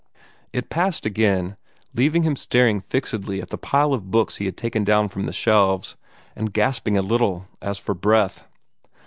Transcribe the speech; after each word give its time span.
It 0.51 0.71
passed 0.71 1.05
again, 1.05 1.57
leaving 1.93 2.23
him 2.23 2.35
staring 2.35 2.81
fixedly 2.81 3.39
at 3.39 3.49
the 3.51 3.57
pile 3.59 3.93
of 3.93 4.09
books 4.09 4.37
he 4.37 4.45
had 4.45 4.57
taken 4.57 4.83
down 4.83 5.09
from 5.09 5.25
the 5.25 5.31
shelves, 5.31 5.95
and 6.35 6.51
gasping 6.51 6.97
a 6.97 7.03
little, 7.03 7.45
as 7.61 7.77
if 7.77 7.83
for 7.83 7.93
breath. 7.93 8.43